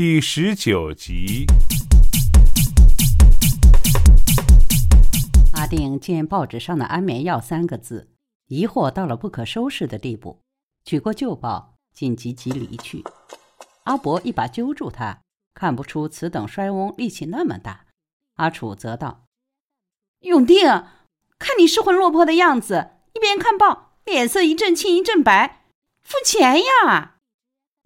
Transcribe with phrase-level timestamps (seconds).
[0.00, 1.44] 第十九集。
[5.52, 8.08] 阿定见报纸上的“安眠药”三个字，
[8.46, 10.40] 疑惑到了不可收拾的地步，
[10.86, 13.04] 取过旧报，紧急急离去。
[13.82, 15.20] 阿伯一把揪住他，
[15.52, 17.84] 看不出此等衰翁力气那么大。
[18.36, 19.26] 阿楚则道
[20.24, 20.66] ：“永定，
[21.38, 25.66] 看你失魂落魄的样子，一边看报，脸色一阵青一阵白，
[26.02, 27.16] 付钱呀！”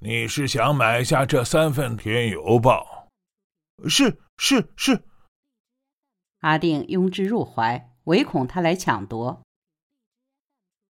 [0.07, 3.09] 你是想买下这三份《天游报》？
[3.89, 5.03] 是是是。
[6.41, 9.41] 阿定拥之入怀，唯恐他来抢夺。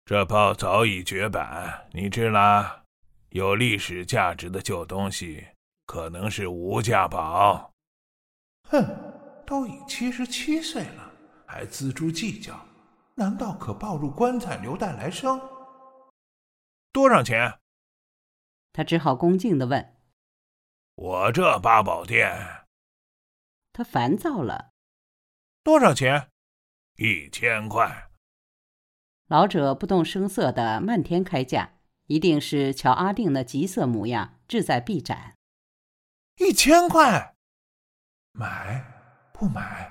[0.06, 2.84] 这报早已绝版，你知啦？
[3.28, 5.46] 有历史价值的旧东西，
[5.84, 7.70] 可能是无价宝。
[8.70, 8.82] 哼，
[9.44, 11.12] 都已七十七岁了，
[11.44, 12.58] 还锱铢计较，
[13.14, 15.38] 难道可抱入棺材留待来生？
[16.94, 17.52] 多少钱？
[18.72, 19.94] 他只好恭敬的问
[20.96, 22.66] ：“我这八宝殿。”
[23.72, 24.72] 他烦躁了
[25.62, 26.30] ：“多少钱？
[26.96, 28.10] 一千块。”
[29.28, 31.78] 老者不动声色的漫天开价。
[32.08, 35.34] 一定是瞧阿定那急色模样，志在必斩。
[36.36, 37.36] 一千块，
[38.32, 38.84] 买
[39.32, 39.90] 不买？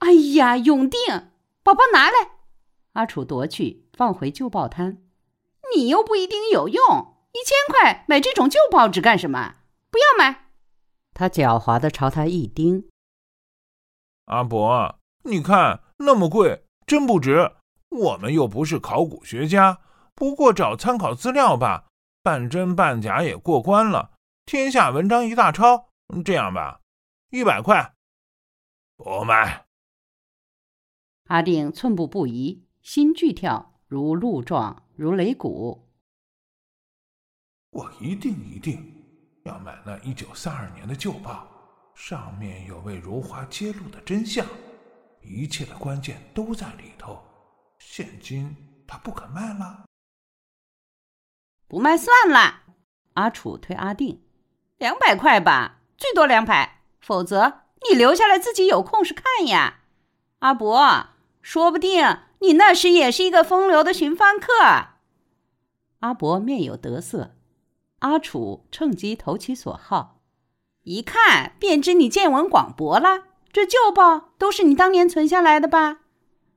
[0.00, 1.30] 哎呀，永定，
[1.62, 2.40] 宝宝拿来！
[2.92, 5.02] 阿楚夺去，放回旧报摊。
[5.74, 9.56] 你又不一定有用，一千块买这种旧报纸干什么？
[9.90, 10.46] 不要买！
[11.12, 12.88] 他狡猾的朝他一盯。
[14.24, 17.52] 阿伯，你看那么贵，真不值。
[17.90, 19.80] 我们又不是考古学家。
[20.14, 21.88] 不过找参考资料吧，
[22.22, 24.12] 半真半假也过关了。
[24.46, 25.90] 天下文章一大抄，
[26.24, 26.80] 这样吧，
[27.28, 27.92] 一百块，
[28.96, 29.66] 不卖。
[31.26, 35.85] 阿定寸步不移，心剧跳，如鹿撞，如擂鼓。
[37.76, 38.90] 我一定一定
[39.44, 41.46] 要买那一九三二年的旧报，
[41.94, 44.46] 上面有为如花揭露的真相，
[45.20, 47.22] 一切的关键都在里头。
[47.78, 48.56] 现金
[48.88, 49.84] 他不肯卖了。
[51.68, 52.62] 不卖算了，
[53.12, 54.22] 阿楚推阿定，
[54.78, 59.80] 两百块吧，最多两百，否则你留下来自己有空时看呀。
[60.38, 61.08] 阿伯，
[61.42, 64.46] 说不定你那时也是一个风流的寻芳客。
[66.00, 67.35] 阿伯面有得色，
[68.06, 70.20] 阿楚趁机投其所好，
[70.82, 73.24] 一看便知你见闻广博了。
[73.52, 76.02] 这旧报都是你当年存下来的吧？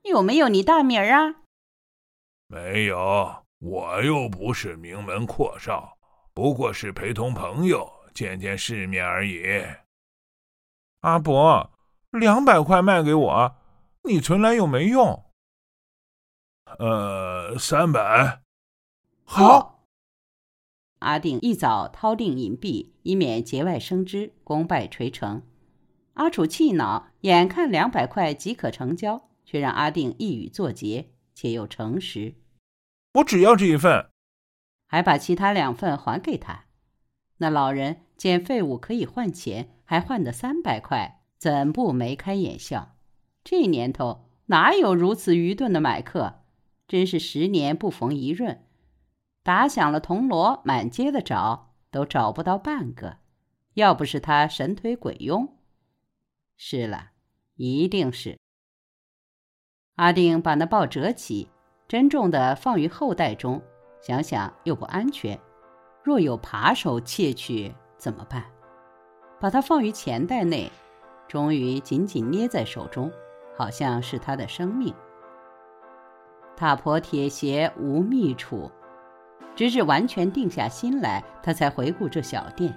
[0.02, 1.42] 有没有你大名啊？
[2.46, 3.44] 没有。
[3.58, 5.98] 我又不是名门阔少，
[6.32, 9.42] 不过是陪同朋友见见世面而已。
[11.00, 11.70] 阿伯，
[12.10, 13.56] 两百块卖给我，
[14.04, 15.26] 你存来又没用。
[16.78, 18.40] 呃，三百，
[19.24, 19.79] 好。
[21.00, 25.42] 阿定一早掏定银币，以免节外生枝，功败垂成。
[26.14, 32.34] 阿楚气恼，眼看两百块即可成交，却让阿定一语作结，且又诚实。
[33.14, 34.10] 我只要这一份，
[34.86, 36.66] 还把其他两份还给他。
[37.38, 42.96] 那老人见废物可以换钱，还换得三百块，怎不眉开眼笑？
[43.42, 46.42] 这年头哪有如此愚钝的买客？
[46.86, 48.66] 真是十年不逢一闰，
[49.42, 53.16] 打响了铜锣，满街的找，都找不到半个。
[53.74, 55.56] 要不是他神推鬼拥，
[56.56, 57.10] 是了，
[57.56, 58.38] 一定是。
[59.96, 61.48] 阿定把那报折起。
[61.88, 63.60] 珍重的放于后袋中，
[64.00, 65.36] 想想又不安全，
[66.04, 68.44] 若有扒手窃取怎么办？
[69.40, 70.70] 把它放于钱袋内，
[71.26, 73.10] 终于紧紧捏在手中，
[73.58, 74.94] 好像是他的生命。
[76.56, 78.70] 踏破铁鞋无觅处，
[79.60, 82.74] 直至完全定下心来，他才回顾这小店。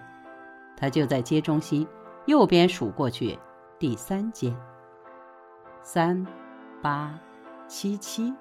[0.76, 1.88] 他就在街中心
[2.26, 3.40] 右边数过去，
[3.80, 4.54] 第三间。
[5.82, 6.28] 三，
[6.82, 7.18] 八，
[7.70, 8.34] 七七。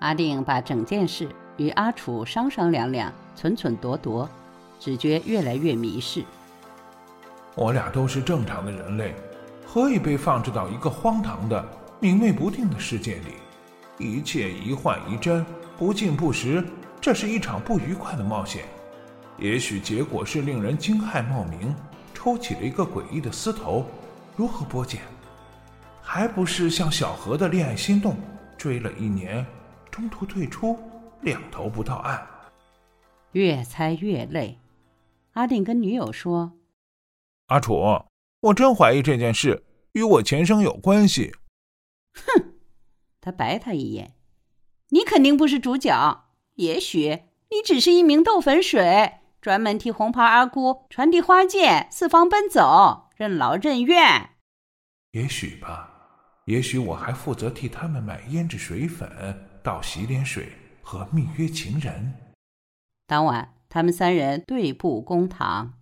[0.00, 4.28] 阿定把整件事与阿楚商商量量，蠢蠢夺夺，
[4.80, 6.24] 只觉越来越迷失。
[7.54, 9.14] 我俩都是正常的人类，
[9.64, 11.64] 何以被放置到一个荒唐的、
[12.00, 13.34] 明媚不定的世界里？
[13.96, 15.46] 一切一幻一真，
[15.82, 16.64] 不进不食，
[17.00, 18.62] 这是一场不愉快的冒险。
[19.36, 21.74] 也许结果是令人惊骇莫名，
[22.14, 23.84] 抽起了一个诡异的丝头，
[24.36, 25.00] 如何剥茧？
[26.00, 28.16] 还不是像小何的恋爱心动，
[28.56, 29.44] 追了一年。
[29.90, 30.78] 中途退出，
[31.22, 32.24] 两头不到岸。
[33.32, 34.60] 越猜越累。
[35.32, 36.52] 阿定跟女友说
[37.50, 37.74] ：“阿楚，
[38.38, 39.64] 我真怀疑这件事
[39.94, 41.32] 与我前生有关系。”
[42.14, 42.54] 哼，
[43.20, 44.14] 他白他一眼
[44.92, 46.24] ：“你肯定不是主角，
[46.56, 54.36] 也许你只是一名豆粉水，专门替红袍阿姑传递花剑，四方奔走，任劳任怨。
[55.12, 55.90] 也许吧，
[56.44, 59.08] 也许我还负责替他们买胭脂水粉、
[59.62, 60.52] 倒洗脸水
[60.82, 62.12] 和蜜约情人。
[63.06, 65.72] 当晚，他们三人对簿公堂。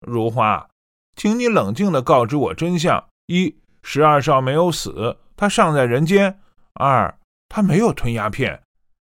[0.00, 0.70] 如花，
[1.14, 6.36] 请你冷静的告知我真相：一，十二少没有死，他尚在人间；
[6.72, 7.18] 二，
[7.54, 8.62] 他没有吞鸦片，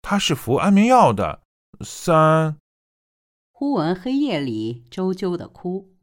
[0.01, 1.43] 他是服安眠药的；
[1.85, 2.57] 三。
[3.51, 5.93] 忽闻黑夜里啾啾的哭，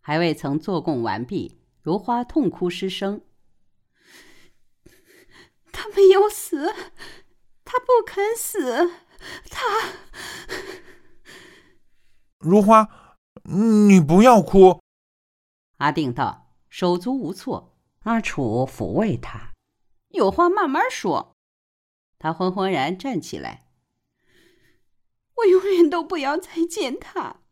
[0.00, 3.20] 还未曾作供完毕，如花痛哭失声
[5.70, 6.72] ：“他没有死，
[7.62, 8.90] 他不肯死，
[9.50, 9.60] 他
[12.40, 12.88] ……”如花，
[13.44, 14.80] 你不要哭。
[15.76, 17.76] 阿定道，手足无措。
[18.04, 19.52] 阿楚抚慰他
[20.08, 21.35] ：“有话慢慢说。”
[22.18, 23.66] 他浑浑然站起来。
[25.36, 27.42] 我永远都不要再见他。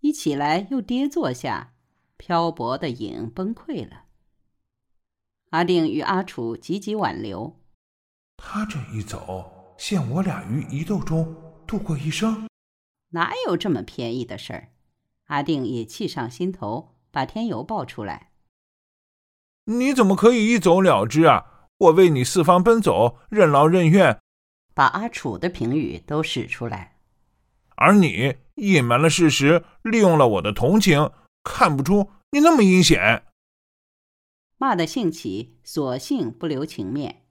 [0.00, 1.74] 一起来又跌坐下，
[2.16, 4.04] 漂泊的影崩溃了。
[5.50, 7.60] 阿定与阿楚急急挽留。
[8.36, 11.36] 他这一走，陷我俩于一斗中
[11.66, 12.48] 度过一生，
[13.10, 14.72] 哪有这么便宜的事儿？
[15.24, 18.32] 阿定也气上心头，把天游抱出来。
[19.64, 21.59] 你怎么可以一走了之啊？
[21.80, 24.18] 我为你四方奔走，任劳任怨。
[24.74, 26.96] 把阿楚的评语都使出来，
[27.76, 31.10] 而你隐瞒了事实，利用了我的同情，
[31.42, 33.24] 看不出你那么阴险。
[34.58, 37.24] 骂得兴起，索性不留情面。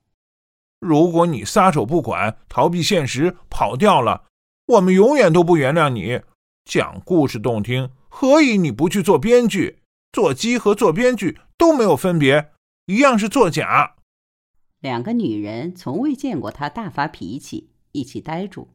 [0.80, 4.26] 如果你撒手不管，逃避现实，跑掉了，
[4.66, 6.22] 我们永远都不原谅你。
[6.66, 9.84] 讲故事动听，何以你不去做编剧？
[10.12, 12.52] 做鸡和做编剧都没有分别，
[12.88, 13.96] 一样是作假。
[14.80, 18.70] 两个女人从未见过他大发脾气，一起呆住。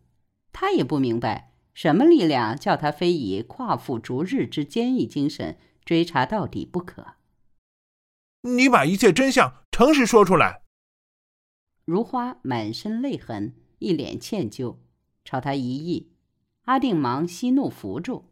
[0.52, 7.14] 他也不明白什么力量叫他非以夸父逐日之坚毅精神追查到底不可。
[8.42, 10.62] 你把一切真相诚实说出来。
[11.84, 14.76] 如花满身泪痕，一脸歉疚，
[15.24, 16.12] 朝他一意。
[16.64, 18.30] 阿定忙息怒扶住。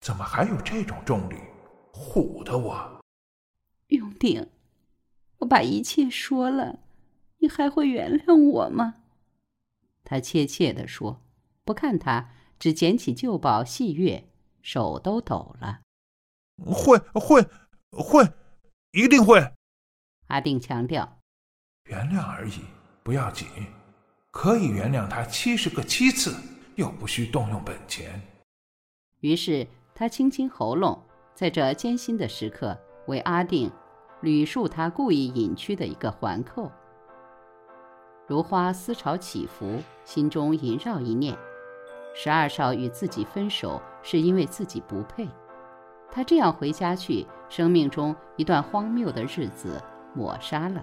[0.00, 1.36] 怎么还有这种重力？
[1.92, 3.00] 唬得我！
[3.88, 4.50] 永定，
[5.38, 6.80] 我把一切说了。
[7.38, 8.94] 你还会原谅我吗？
[10.04, 11.20] 他怯怯地说，
[11.64, 14.28] 不看他，只捡起旧报细阅，
[14.62, 15.80] 手都抖了。
[16.64, 17.42] 会会
[17.90, 18.32] 会，
[18.92, 19.52] 一定会。
[20.28, 21.18] 阿定强调
[21.84, 22.60] ：“原谅而已，
[23.02, 23.46] 不要紧，
[24.30, 26.34] 可以原谅他七十个七次，
[26.76, 28.20] 又不需动用本钱。”
[29.20, 31.00] 于是他清清喉咙，
[31.34, 33.70] 在这艰辛的时刻，为阿定
[34.22, 36.70] 捋述他故意隐去的一个环扣。
[38.26, 41.36] 如花思潮起伏，心中萦绕一念：
[42.12, 45.28] 十二少与自己分手，是因为自己不配。
[46.10, 49.80] 他这样回家去，生命中一段荒谬的日子
[50.12, 50.82] 抹杀了。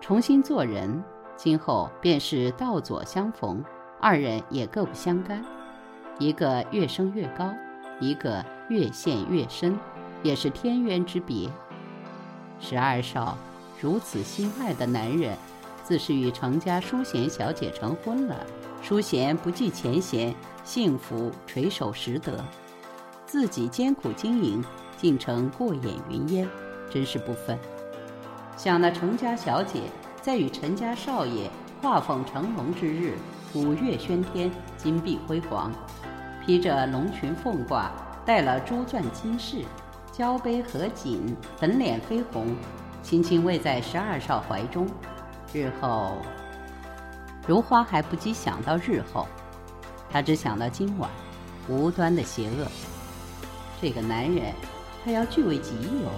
[0.00, 1.02] 重新做人，
[1.34, 3.64] 今后便是道左相逢，
[4.00, 5.44] 二人也各不相干。
[6.18, 7.52] 一个越升越高，
[7.98, 9.76] 一个越陷越深，
[10.22, 11.48] 也是天渊之别。
[12.60, 13.36] 十二少。
[13.82, 15.36] 如此心爱的男人，
[15.82, 18.46] 自是与程家淑贤小姐成婚了。
[18.80, 20.32] 淑贤不计前嫌，
[20.62, 22.44] 幸福垂手拾得，
[23.26, 24.64] 自己艰苦经营，
[24.96, 26.48] 竟成过眼云烟，
[26.88, 27.58] 真是不忿。
[28.56, 29.80] 想那程家小姐
[30.20, 33.14] 在与陈家少爷画凤成龙之日，
[33.52, 35.72] 五月喧天，金碧辉煌，
[36.46, 37.90] 披着龙裙凤褂，
[38.24, 39.64] 戴了珠钻金饰，
[40.12, 42.46] 交杯合锦，粉脸绯红。
[43.02, 44.86] 轻轻偎在十二少怀中，
[45.52, 46.16] 日后，
[47.46, 49.26] 如花还不及想到日后，
[50.10, 51.10] 她只想到今晚，
[51.68, 52.66] 无端的邪恶。
[53.80, 54.54] 这个男人，
[55.04, 56.08] 他要据为己有，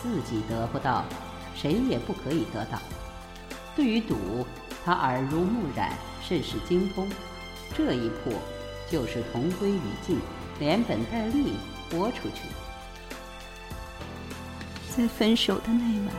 [0.00, 1.04] 自己得不到，
[1.56, 2.78] 谁也不可以得到。
[3.74, 4.46] 对于赌，
[4.84, 5.92] 他耳濡目染，
[6.22, 7.08] 甚是精通。
[7.76, 8.32] 这一破，
[8.88, 10.20] 就是同归于尽，
[10.60, 11.54] 连本带利
[11.90, 12.42] 豁出去。
[14.96, 16.14] 在分手的那晚，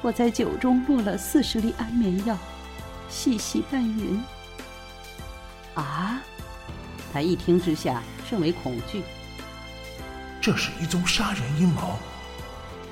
[0.00, 2.38] 我在酒中落了四十粒安眠药，
[3.08, 4.22] 细细拌匀。
[5.74, 6.20] 啊！
[7.12, 9.02] 他一听之下甚为恐惧。
[10.40, 11.98] 这是一宗杀人阴谋。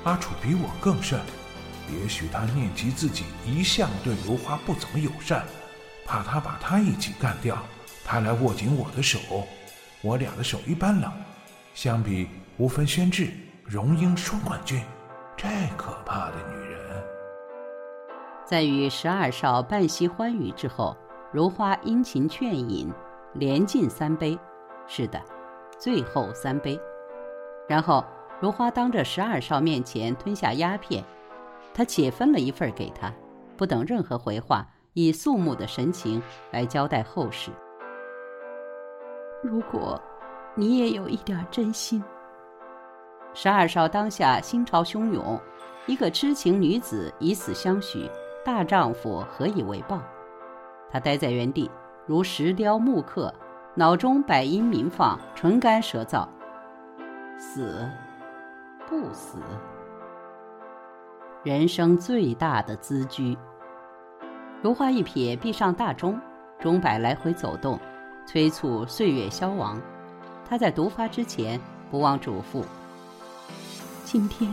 [0.03, 1.19] 阿楚比我更甚，
[2.01, 5.45] 也许他念及自己一向对如花不怎么友善，
[6.05, 7.57] 怕他把他一起干掉，
[8.03, 9.19] 他来握紧我的手。
[10.01, 11.11] 我俩的手一般冷，
[11.73, 13.31] 相比无分宣志、
[13.63, 14.81] 荣膺双冠军。
[15.37, 16.79] 这可怕的女人，
[18.43, 20.97] 在与十二少半席欢愉之后，
[21.31, 22.91] 如花殷勤劝饮，
[23.33, 24.37] 连敬三杯。
[24.87, 25.21] 是的，
[25.77, 26.79] 最后三杯。
[27.69, 28.03] 然后
[28.39, 31.03] 如花当着十二少面前吞下鸦片，
[31.71, 33.13] 他且分了一份给他，
[33.55, 37.51] 不等任何回话，以肃穆的神情来交代后事。
[39.43, 40.01] 如果
[40.55, 42.03] 你也有一点真心，
[43.39, 45.39] 十二少当下心潮汹涌，
[45.85, 48.09] 一个痴情女子以死相许，
[48.43, 49.99] 大丈夫何以为报？
[50.89, 51.69] 他呆在原地，
[52.07, 53.31] 如石雕木刻，
[53.75, 56.27] 脑中百音鸣放，唇干舌燥。
[57.37, 57.87] 死，
[58.89, 59.37] 不死，
[61.43, 63.37] 人生最大的资居。
[64.63, 66.19] 如花一瞥，闭上大钟，
[66.59, 67.79] 钟摆来回走动。
[68.25, 69.79] 催促岁月消亡，
[70.49, 72.63] 他在毒发之前不忘嘱咐：
[74.09, 74.49] 今天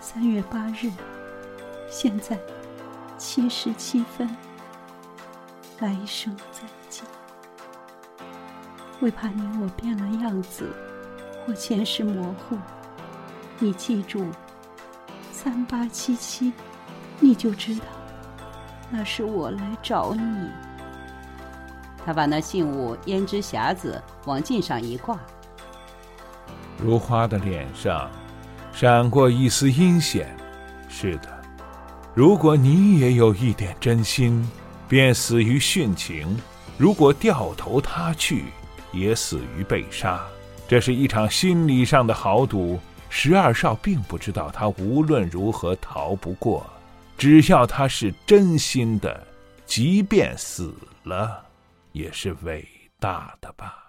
[0.00, 0.92] 三月八日，
[1.90, 2.38] 现在
[3.18, 4.30] 七十七分，
[5.80, 7.04] 来生再见。
[9.00, 10.72] 为怕你我变了样子，
[11.44, 12.56] 或前世模糊，
[13.58, 14.24] 你记住
[15.32, 16.52] 三八七七，
[17.18, 17.86] 你就知道
[18.88, 20.48] 那是我来找你。
[22.04, 25.18] 他把那信物胭脂匣子往镜上一挂，
[26.78, 28.08] 如花的脸上
[28.78, 30.36] 闪过一丝阴险。
[30.86, 31.42] 是的，
[32.12, 34.46] 如果你也有一点真心，
[34.86, 36.26] 便死于殉情；
[36.76, 38.44] 如果掉头他去，
[38.92, 40.22] 也死于被杀。
[40.68, 42.78] 这是一场心理上的豪赌。
[43.08, 46.66] 十二少并不知道他无论如何逃不过，
[47.16, 49.26] 只要他是真心的，
[49.64, 51.42] 即便死了。
[51.92, 52.68] 也是伟
[53.00, 53.85] 大的吧。